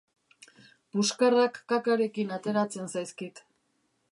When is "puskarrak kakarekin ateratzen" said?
0.95-2.91